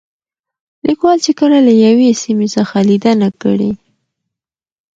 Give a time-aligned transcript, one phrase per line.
[0.85, 3.71] ليکوال چې کله له يوې سيمې څخه ليدنه کړې